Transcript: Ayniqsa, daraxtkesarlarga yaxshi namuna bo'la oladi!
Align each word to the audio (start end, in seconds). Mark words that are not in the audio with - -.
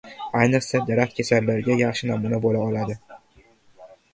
Ayniqsa, 0.37 0.79
daraxtkesarlarga 0.87 1.77
yaxshi 1.81 2.09
namuna 2.13 2.41
bo'la 2.47 2.65
oladi! 2.71 2.99